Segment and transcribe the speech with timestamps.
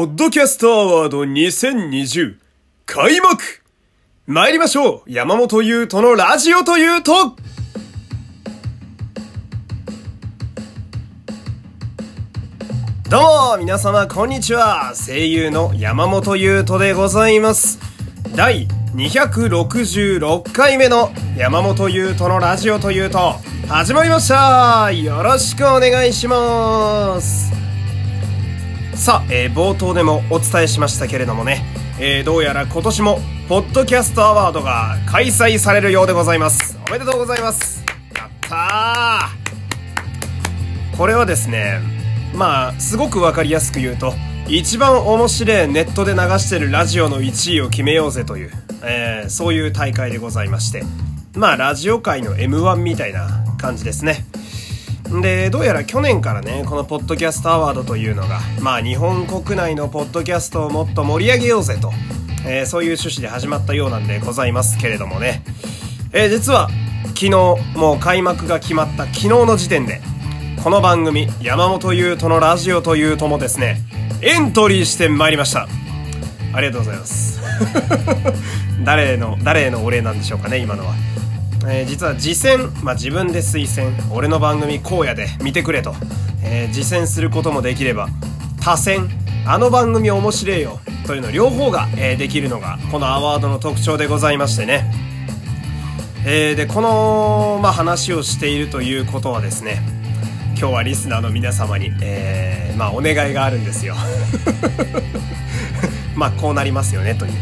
[0.00, 2.38] ポッドキャストアワード2020
[2.86, 3.42] 開幕。
[4.26, 5.12] 参りましょう。
[5.12, 7.36] 山本優斗のラジオというと。
[13.10, 14.94] どうも皆様こんにちは。
[14.94, 17.78] 声優の山本優斗でございます。
[18.34, 23.34] 第266回目の山本優斗のラジオというと
[23.68, 24.90] 始まりました。
[24.92, 27.59] よろしくお願いします。
[29.00, 31.64] さあ、えー、冒頭でもお伝えしましたけれどもね、
[31.98, 33.18] えー、どうやら今年も
[33.48, 36.78] ポッドキャストアワードが開催されるようでございます。
[36.86, 37.82] おめでとうございます。
[38.14, 40.96] やったー。
[40.98, 41.80] これはですね
[42.34, 44.12] まあすごくわかりやすく言うと
[44.48, 48.50] 一番面白いネットで流してるラジオの1位を決めようぜという、
[48.84, 50.84] えー、そういう大会でございまして
[51.34, 54.26] まあラジオ界の M1 みたいな感じですね。
[55.22, 61.90] でどうやら去年からねこのポッドキャストアワードというのがまあ日本国内のポッドキャストをもっと盛り上げようぜと、
[62.46, 65.42] えー、そういう趣旨で始まったようなんでございますけれどもね、
[66.12, 66.68] えー、実は
[67.08, 67.30] 昨日
[67.76, 70.00] もう開幕が決まった昨日の時点で
[70.62, 73.78] この番組山本優斗のラジオというともですね
[74.22, 75.66] エントリーしてまいりました。
[76.52, 77.40] ありがとうございます。
[78.84, 80.94] 誰の誰のお礼なんでしょうかね今のは、
[81.66, 83.90] えー、実は次戦、まあ、自分で推薦。
[84.14, 85.94] 俺の番組荒野で見てくれと、
[86.42, 88.08] えー、次戦することもできれば
[88.60, 89.08] 他戦
[89.46, 94.92] あの番組面白いよというの両方が、えー、できるのがこのアワードの特徴でございましてね。
[96.26, 99.80] えー、でこの、まあ、話をしているということはですね
[100.58, 103.96] 今日はリスナーの皆様に、えー、まあお願いがあるんですよ。
[106.14, 107.32] まあこうなりますよねという。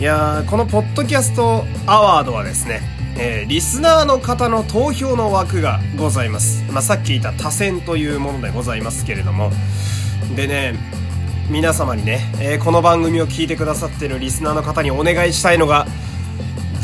[0.00, 2.80] いやこのポッドキャストアワードはですね、
[3.16, 9.50] えー、リスナーの方の投票の枠がございます、まあ、さっき言った多選というものでございますけれども。
[10.36, 10.74] でね
[11.50, 15.86] 皆様にね、えー、この番組を聞いてくださってるリスナーの方にお願いしたいのが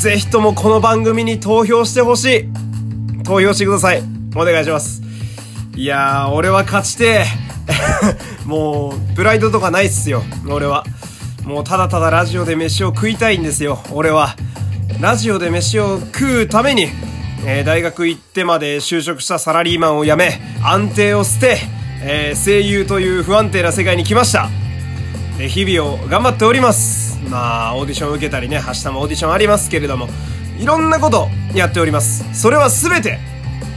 [0.00, 3.22] ぜひともこの番組に投票してほしい。
[3.22, 4.02] 投票してください。
[4.34, 5.02] お願いします。
[5.76, 7.26] いやー、俺は勝ちて
[8.46, 10.84] もう、プライドとかないっすよ、俺は。
[11.44, 14.36] もうただただラジオで飯を食いたいんですよ、俺は。
[15.00, 16.88] ラジオで飯を食うために、
[17.46, 21.58] えー、大学行ってまで就職したサラリーマンを辞め、安定を捨て、
[22.02, 24.48] えー、声優という不安定な世界に来ました。
[25.38, 27.18] で、日々を頑張っております。
[27.30, 30.08] まあ、オーディション受けたりね、明日もオーディションありますけれども、
[30.58, 32.24] いろんなことやっております。
[32.38, 33.18] それは全て、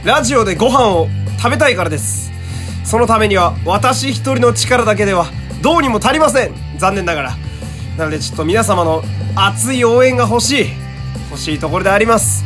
[0.04, 1.08] ラジオでご飯を
[1.38, 2.30] 食べたいからです
[2.84, 5.26] そのためには私一人の力だけでは
[5.62, 7.36] どうにも足りません残念ながら
[7.96, 9.02] なのでちょっと皆様の
[9.34, 10.83] 熱い応援が欲しい
[11.34, 12.44] 欲しいところであります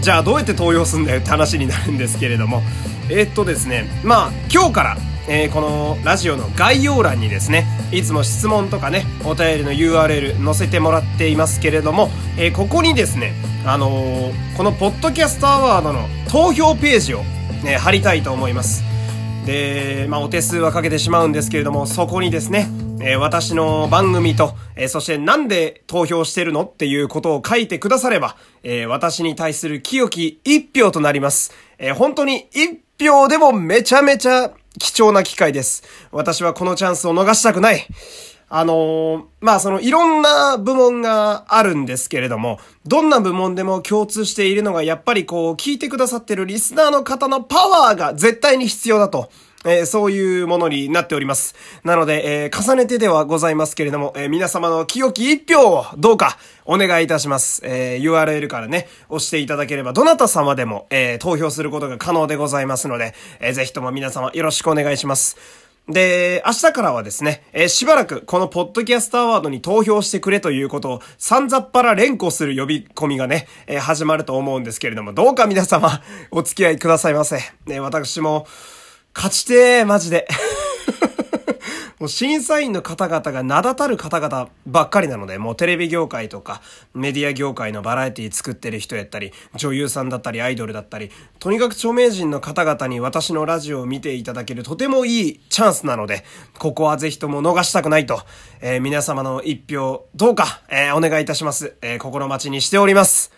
[0.00, 2.62] じゃあどうやって投票すんだよって話になるんですけれども
[3.10, 4.96] えー、っとですねまあ今日から
[5.28, 13.34] えー、このラジオの概要欄にですねいつも質問とかねお便りの URL 載せてもらっていますけれども、えー、ここにですね
[13.64, 17.22] あのー、このポッドキャストアワードの投票ページを
[17.62, 18.82] ね、貼りたいと思います。
[19.46, 22.68] で、まあ、お手数はかけてしまうんですけれども、そこにですね、
[23.02, 31.52] えー、私の番組と、えー、そしてなんで投票してるのっていうことを書いてくだされば、えー、私に対する清き一票となります。
[31.78, 35.82] え本当に一票でもめちゃめちゃ貴重な機会です。
[36.12, 37.86] 私はこのチャンスを逃したくない。
[38.52, 49.30] あのー、まあそのいろんな部門があるんですけれども、どんな部門でも共通しているのがやっぱりこう聞いてくださってるリスナーの方のパワーが絶対に必要だと。
[49.64, 51.54] えー、そういうものになっております。
[51.84, 57.62] なので、えー、重ねてではございますけれども、えー、皆様の清き一票をどうかお願いいたします。
[57.64, 65.36] え URL からね、押していただければ、どなた様でも、え投票することが可能でございますので、えぜひとも皆様よろしくお願いします。
[65.88, 76.00] で、明日からはですね、えー、しばらくこのポッドキャストアワードに投票してくれということを、さんざっぱら連呼する呼び込みがね、えー、始まると思うんですけれども、どうか皆様、
[76.30, 77.40] お付き合いくださいませ。
[77.66, 78.46] ね、私も、
[79.14, 80.26] 勝ちてー、マジで。
[82.00, 86.62] もう審査員の方々が名だたる方々ばっかりなので、もうテレビ業界とか
[86.94, 91.10] メディア業界のバラエティ作ってる人やったり、女優さんだったりアイドルだったり、
[91.40, 96.24] とにかく著名人の方々に私のラジオを見ていただけるとてもいいチャンスなので、
[96.58, 98.22] ここはぜひとも逃したくないと、
[98.62, 101.74] えー、皆様の一票どうか、えー、お願いいたします。
[101.82, 103.30] えー、心待ちにしております。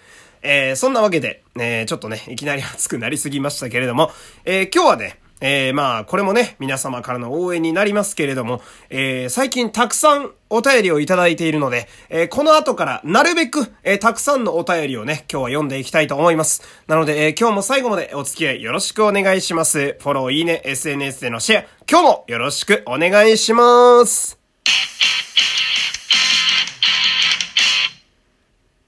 [0.42, 4.12] え、そんなわけで、え、ちょっとね、いきなり熱くなりすぎましたけれども、
[4.44, 16.62] え、今日はね、えー、まあ、これもね、皆様からの応援になりますけれども、えー、最近たくさんお便りをいただいているので、えー、この後からなるべく、えー、たくさんのお便りをね、今日は読んでいきたいと思います。
[16.86, 19.96] なので、えー、今日も最後までお付き合いよろしくお願いします。
[19.98, 24.38] フォロー、いいね、SNS でのシェア、今日もよろしくお願いします。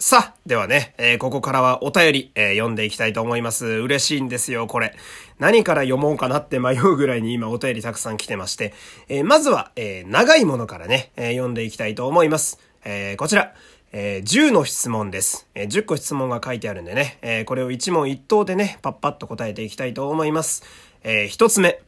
[0.06, 3.64] さあ、ではね、えー、ここからはお便り、えー、読んでいきたいと思います。
[3.64, 4.94] 嬉しいんですよ、これ。
[5.38, 8.74] 何から読もうかなって迷うぐらいに今お便りたくさん来てまして、
[9.08, 12.60] えー、まずは、え長いものからね、え読んでいきたいと思います。
[12.84, 13.54] えこちら。
[13.92, 15.48] え10の質問です。
[15.54, 20.64] え10個質問が書いてあるんでね、えこれを一問一答でね、パッパッと答えていきたいと思います。
[21.02, 21.80] え1つ目。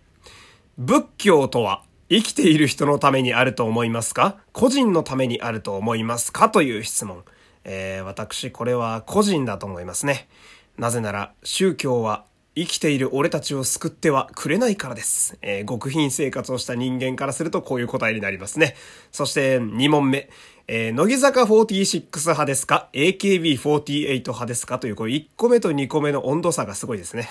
[0.78, 4.38] 仏教とは生きている人のためにあると思いますか？
[4.54, 6.48] 個人のためにあると思いますか？
[6.48, 7.22] という質問。
[7.68, 10.28] えー、私これは個人だと思いますね。
[10.78, 12.24] なぜなら宗教は
[12.54, 15.36] 生きている俺たちを救ってはくれないからです。
[15.42, 18.76] えー、極貧生活をした人間からするとこういう答えになりますね。
[19.10, 20.30] そして2問目。
[20.68, 24.78] えー、乃木坂46派ですか ?AKB48 派ですか？
[24.78, 27.28] という、これ1個目と2個目の温度差がすごいですね。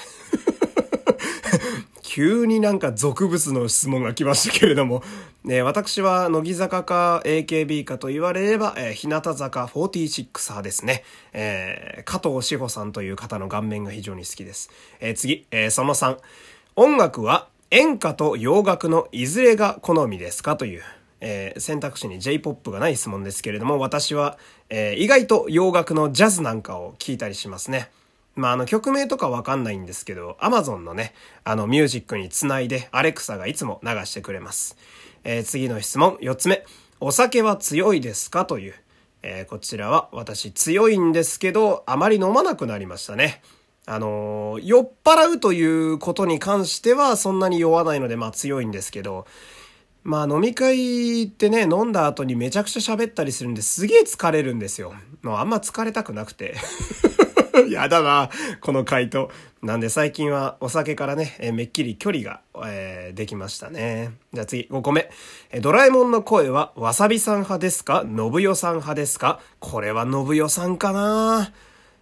[2.15, 5.03] 急になんか俗物の質問が来ましたけれども、
[5.43, 11.03] ね、 私は乃木坂か AKB かと言われれば、えー、日向坂46派ですね。
[11.33, 14.69] えー、加藤志保さんという方の顔面が非常に好きです。
[15.01, 16.17] えー、次、えー、その3。
[16.77, 20.83] 音楽は演歌と洋楽のいずれが好みですかという、
[21.19, 24.37] えー、選択肢に J-POP がない質問ですけれども、私は、
[24.69, 27.89] えー、意外と洋楽のジャズなんかを聞いたりしますね。
[28.35, 31.13] まあ、あの曲名とかわかんないんですけど、Amazon のね、
[31.45, 34.77] あのミュージックにつないで、アレクサがいつも流してくれます。
[35.23, 36.65] えー、次の質問、4つ目。
[36.99, 38.45] お酒は強いですか？
[38.45, 38.73] という。
[39.21, 43.41] えー、こちらは私強いんですけど、あまり飲まなくなりましたね。
[43.87, 49.25] あのー、酔っ払うということに関してはそんなに酔わないので、まあ強いんですけど、
[50.03, 54.93] まあ飲み会ってね、飲んだ後にめちゃくちゃ喋ったりするんですげえ疲れるんですよ。
[55.23, 56.55] もうあんま疲れたくなくて。
[57.69, 58.29] やだな、
[58.61, 59.29] この回答。
[59.61, 64.11] なんで最近はお酒からね、えめっきり距離が、えー、できましたね。
[64.33, 65.09] じゃあ次、5個目。
[65.51, 68.03] えドラえもんの声はわさびさん派ですか？
[68.05, 69.39] 信代さん派ですか？
[69.59, 71.51] これは信代さんかな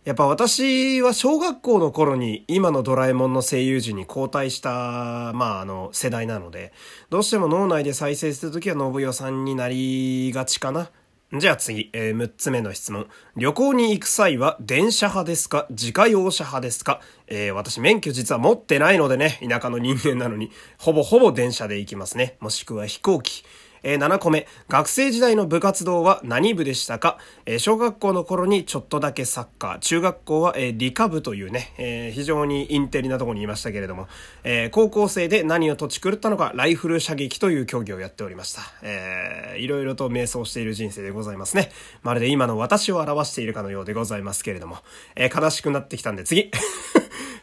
[0.04, 6.74] やっぱ私は小学校の頃に今のドラえもんの声優陣に交代した、まああの世代なので、
[7.10, 10.90] どうしても脳内で再生するときは信代さんになりがちかな。
[11.36, 13.08] じゃあ次、えー、6つ目の質問。
[13.36, 15.66] 旅行に行く際は電車派ですか？
[15.72, 17.02] 自家用車派ですか？
[17.26, 22.38] えー、私免許実は持ってないのでね、田舎の人間なのに、ほぼほぼ電車で行きますね。
[22.40, 23.44] もしくは飛行機。
[23.84, 34.08] えー、7個目、学生時代の部活動は何部でしたか、えー、小学校の頃にちょっとだけサッカー、中学校は、えー、理科部というね、えー、非常にインテリなところにいましたけれども、
[34.44, 38.62] えー、高校生で何を土地狂ったのか、ライフル射撃という競技をやっておりました。
[38.82, 41.72] えー、いろいろと迷走している人生でございますね。
[42.02, 44.78] まるで今の私を表しているかのようでございますけれども、
[45.16, 46.52] えー、悲しくなってきたんで次。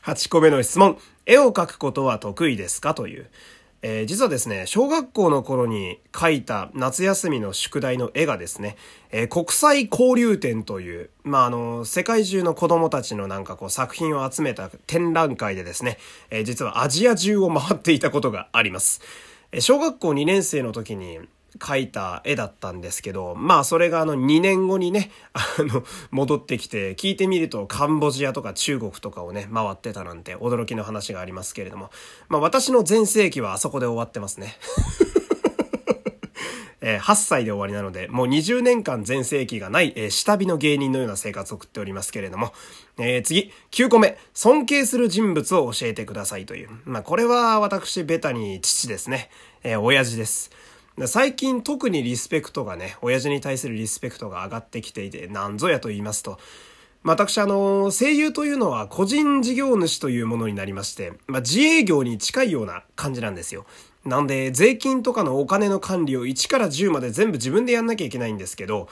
[0.05, 0.99] 8個目の質問。
[1.27, 2.95] 絵を描くことは得意ですか？
[2.95, 3.27] という。
[3.83, 8.77] えー、実はですね、小学校の頃に書いた夏休みの宿題の絵がですね、
[9.11, 15.99] えー、国際交流展という、まあ、あの、世界中の子供たちのなんかこう作品を集めた展覧会でですね、
[16.31, 19.01] えー、実はアジア中を回っていたことがあります。
[19.53, 21.19] え小学校2年生の時に、
[21.59, 31.91] 描いた絵だったんですけど、まあそれがあの2年後にね、あの、戻ってきて、聞いてみるとカンボジアとか中国とかをね、回ってたなんて驚きの話がありますけれども、
[32.29, 34.57] まあ私の全盛期はあそこで終わってますね。
[36.83, 42.55] え、8歳で終わりなので、もう20年間全盛期がない、下火の芸人のような生活を送っておりますけれども、
[42.99, 46.71] えー、次、9個目、尊敬する人物を教えてくださいという。
[46.87, 49.31] まあ、これは私、ベタに父ですね。
[49.63, 50.51] えー、親父です。
[51.07, 56.39] 最近特にリスペクトがね、親父に対するリスペクトが上がってきていて、なんぞやと言いますと、
[57.03, 63.65] 私あの、声優というのは個人事業主というものになりまして、まあ、自営業に近いような感じなんですよ。
[64.05, 68.89] なんで、税金とかのお金の管理を1から10まで全部自分でやんなきゃいけないんですけど、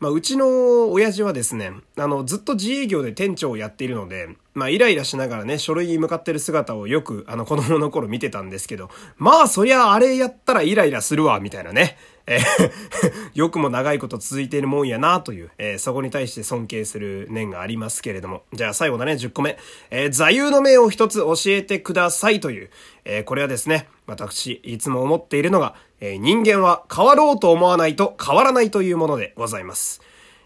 [0.00, 8.88] まあ、うちの親父はですね、あの、ずっと自営業で店長をやっているので、まあ、イライラしながらね、書類に向かってる姿をよく、あの、子供の頃見てたんですけど、
[9.18, 11.98] まあ、そりゃあれやったらイライラするわ、みたいなね。
[12.30, 12.70] えー
[13.34, 18.42] よくも長いこと続いているもんやなという、えー、そこに対して尊敬する念がありますけれども。
[18.52, 19.58] じゃあ最後だね、10個目。
[19.90, 22.70] えー、座右の銘を一つ教えてくださいという、
[23.04, 30.00] えこれはですね、私、いつも思っているのが、え人間は変わろうと思わないと変わらないというものでございます。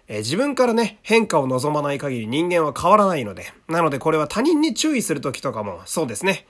[0.08, 6.46] え自分からね、変化を望まない限り人間は変わらないので、なのでこれは他人に注意するときとかもそうですね。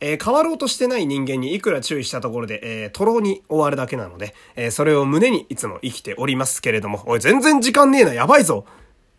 [0.00, 8.66] えー、変わろうとしてない人間にいくら注意したところで、えー、トロに終わるだけなので、えー、それを胸にいつも生きておりますけれども、おい、全然時間ねえな、やばいぞ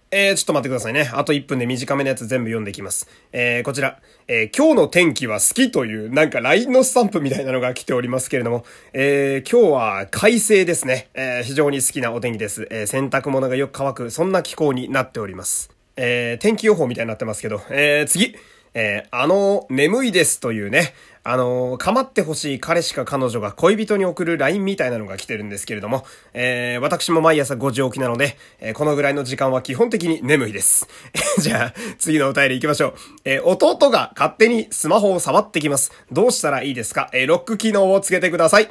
[0.09, 1.11] えー、ちょっと待ってくださいね。
[1.13, 3.09] あと1分で短めのやつ全部読んでいきます。
[3.33, 11.09] えー、こちら、えー、今日の天気は好きという、なんか LINE のスタンプみたいなのが来ておりますけれども、えー、今日は快晴ですね。
[11.13, 12.69] えー、非常に好きなお天気です。
[12.71, 15.71] えー、洗濯物がよく乾く、そんな気候になっております。
[15.97, 18.35] えー、天気予報みたいになってますけど、えー、次。
[18.73, 20.93] えー、あの、眠いですというね、
[21.23, 30.87] あのー、構ってほしい彼しか彼女が恋人に送る LINE みたいなのが来てるんですけれども、えー、私も毎朝5時起きなので、えー、このぐらいの時間は基本的に眠いです。
[31.39, 32.93] じゃあ、次のお便り行きましょう。
[33.25, 35.91] えー、弟が勝手にスマホを触ってきます。
[36.11, 37.09] どうしたらいいですか？
[37.13, 38.69] えー、ロック機能をつけてください。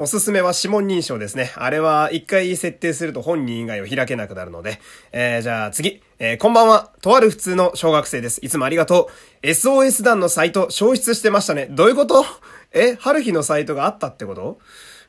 [0.00, 1.50] おすすめは指紋認証ですね。
[1.56, 4.78] あれは一回設定すると本人以外を開けなくなるので。
[5.10, 6.00] えー、じゃあ次。
[6.20, 6.92] えー、こんばんは。
[7.02, 8.38] とある普通の小学生です。
[8.44, 9.10] いつもありがと
[9.42, 9.46] う。
[9.46, 11.66] SOS 団のサイト消失してましたね。
[11.70, 12.24] どういうこと？
[12.72, 14.60] え、春日のサイトがあったってこと？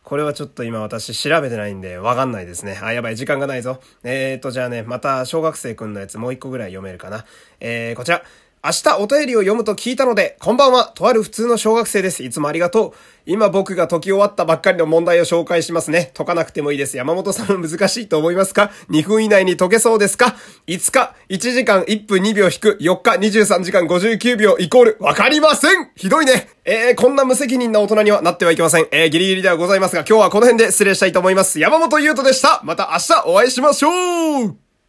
[0.03, 2.79] これはちょっと今私調べてないんでわかんないですね。
[2.81, 3.81] あ、やばい、時間がないぞ。
[4.03, 7.25] えーと、じゃあね、また小学生くんのやつもう一個ぐらい読めるかな。
[7.59, 8.23] えー、こちら。
[8.61, 12.23] 明日お便りを読むと聞いたので、こんばんは、とある普通の小学生です。
[12.23, 12.93] いつもありがとう。
[13.25, 16.11] 今僕が解き終わったばっかりの問題を紹介しますね。
[16.13, 16.97] 解かなくてもいいです。
[16.97, 20.35] 山本さん難しいと思いますか ?2 分以内に解けそうですか
[20.67, 28.87] ?5 日、1時間1分2秒引く、4日23時間59秒イコール、わかりませんひどいねえー、こんな無責任な大人にはなってはいけません。
[28.91, 31.61] えー、ギリギリではございますが、今日はこの辺で失礼したいと思います。
[31.61, 32.59] 山本優斗でした。
[32.65, 33.89] また明日お会いしましょ
[34.47, 34.68] う